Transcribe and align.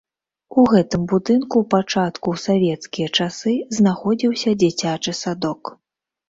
У 0.59 0.61
гэтым 0.69 1.01
будынку 1.11 1.55
ў 1.59 1.65
пачатку 1.73 2.27
ў 2.37 2.41
савецкія 2.45 3.07
часы 3.19 3.53
знаходзіўся 3.81 4.55
дзіцячы 4.65 5.17
садок. 5.21 5.63